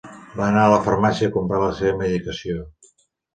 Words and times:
Va 0.37 0.45
anar 0.45 0.61
a 0.61 0.71
la 0.71 0.79
farmàcia 0.87 1.29
a 1.31 1.33
comprar 1.35 1.59
la 1.65 1.69
seva 1.81 1.93
medicació 2.01 2.67